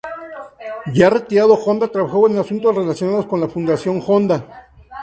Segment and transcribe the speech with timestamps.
[0.95, 4.67] Ya retirado Honda trabajó en asuntos relacionados con la "Fundación Honda".